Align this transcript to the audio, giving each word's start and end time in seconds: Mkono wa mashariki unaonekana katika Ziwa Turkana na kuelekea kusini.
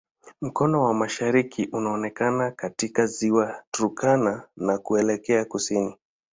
Mkono 0.41 0.83
wa 0.83 0.93
mashariki 0.93 1.69
unaonekana 1.71 2.51
katika 2.51 3.05
Ziwa 3.05 3.63
Turkana 3.71 4.47
na 4.57 4.77
kuelekea 4.77 5.45
kusini. 5.45 5.95